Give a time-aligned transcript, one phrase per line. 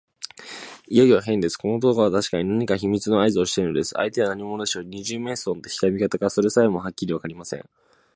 [0.87, 1.57] いよいよへんです。
[1.57, 3.93] この男はたしかに何か秘密のあいずをしているのです。
[3.93, 4.83] 相手は何者でしょう。
[4.85, 7.69] 二十面相の敵か味方か、それさえもはっきりわかりません。